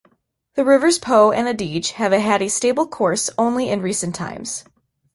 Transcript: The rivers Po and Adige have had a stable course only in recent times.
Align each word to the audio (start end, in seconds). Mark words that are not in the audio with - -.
The 0.55 0.65
rivers 0.65 0.97
Po 0.97 1.31
and 1.31 1.47
Adige 1.47 1.91
have 1.91 2.11
had 2.11 2.41
a 2.41 2.47
stable 2.47 2.87
course 2.87 3.29
only 3.37 3.69
in 3.69 3.83
recent 3.83 4.15
times. 4.15 4.63